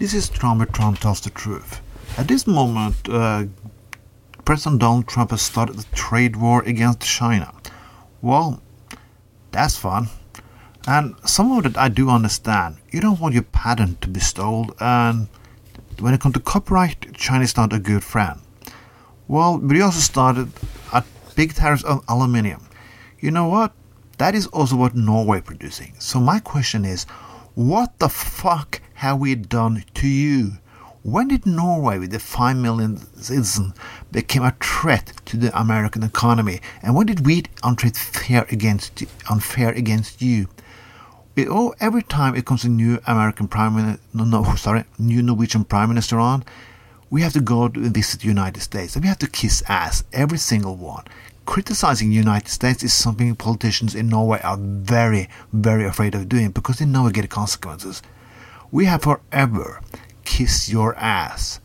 [0.00, 1.82] This is Tron Tron tells the truth.
[2.16, 3.44] At this moment, uh,
[4.46, 7.52] President Donald Trump has started a trade war against China.
[8.22, 8.62] Well,
[9.52, 10.08] that's fun.
[10.86, 12.78] And some of it I do understand.
[12.90, 15.28] You don't want your patent to be stolen, and
[15.98, 18.40] when it comes to copyright, China is not a good friend.
[19.28, 20.50] Well, we also started
[20.94, 21.04] at
[21.36, 22.66] big tariffs on aluminium.
[23.18, 23.74] You know what?
[24.16, 25.92] That is also what Norway producing.
[25.98, 27.04] So my question is,
[27.54, 30.58] what the fuck have we done to you?
[31.02, 33.72] When did Norway, with the 5 million citizens,
[34.12, 36.60] become a threat to the American economy?
[36.82, 40.48] And when did we untreat fair against unfair against you?
[41.34, 45.22] It, oh, every time it comes a new American prime minister, no, no, sorry, new
[45.22, 46.44] Norwegian prime minister on,
[47.08, 50.04] we have to go to visit the United States and we have to kiss ass,
[50.12, 51.04] every single one.
[51.46, 56.50] Criticizing the United States is something politicians in Norway are very, very afraid of doing
[56.50, 58.02] because they know it get consequences.
[58.72, 59.80] We have forever
[60.24, 61.60] kissed your ass.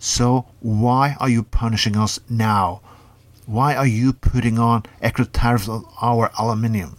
[0.00, 2.80] So why are you punishing us now?
[3.46, 6.96] Why are you putting on extra tariffs on our aluminium?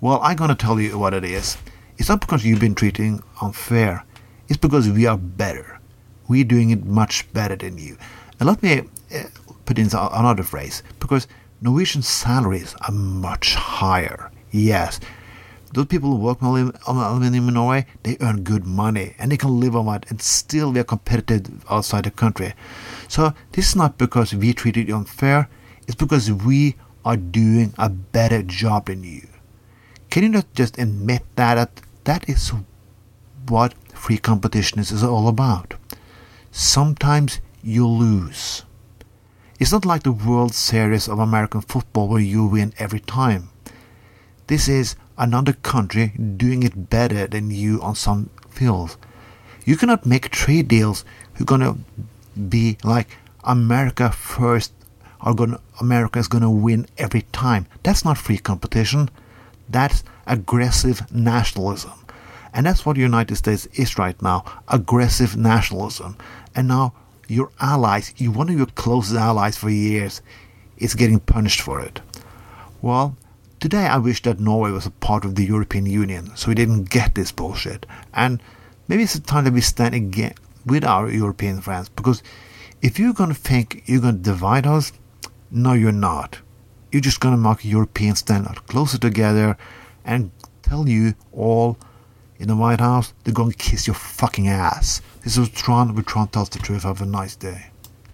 [0.00, 1.56] Well, I'm going to tell you what it is.
[1.98, 4.04] It's not because you've been treating unfair.
[4.48, 5.80] It's because we are better.
[6.28, 7.96] We're doing it much better than you.
[8.38, 8.82] And let me
[9.14, 9.22] uh,
[9.64, 11.28] put in another phrase because
[11.60, 14.30] Norwegian salaries are much higher.
[14.50, 15.00] Yes,
[15.72, 19.60] those people who work on aluminium in Norway, they earn good money and they can
[19.60, 22.54] live on it and still be competitive outside the country.
[23.08, 25.48] So this is not because we treated you unfair,
[25.86, 29.28] it's because we are doing a better job than you.
[30.10, 32.52] Can you not just admit that that, that is
[33.48, 35.74] what free competition is all about?
[36.50, 38.64] Sometimes you lose.
[39.58, 43.50] It's not like the World Series of American football where you win every time.
[44.46, 48.96] This is another country doing it better than you on some fields.
[49.64, 51.76] You cannot make trade deals who're gonna
[52.48, 53.08] be like
[53.44, 54.72] America first
[55.20, 57.66] are gonna America is gonna win every time.
[57.82, 59.10] That's not free competition.
[59.68, 61.92] That's aggressive nationalism.
[62.52, 66.16] And that's what the United States is right now aggressive nationalism.
[66.54, 66.94] And now
[67.28, 70.22] your allies, you one of your closest allies for years,
[70.78, 72.00] is getting punished for it.
[72.82, 73.16] Well,
[73.66, 76.88] today I wish that Norway was a part of the European Union so we didn't
[76.88, 77.84] get this bullshit.
[78.14, 78.40] And
[78.86, 80.34] maybe it's the time that we stand again
[80.64, 82.22] with our European friends because
[82.80, 84.92] if you're going to think you're going to divide us,
[85.50, 86.38] no, you're not.
[86.92, 89.56] You're just going to make a European stand out closer together
[90.04, 90.30] and
[90.62, 91.76] tell you all
[92.38, 95.02] in the White House, they're going to kiss your fucking ass.
[95.24, 96.84] This is Tron, where Tron tells the truth.
[96.84, 97.70] Have a nice day.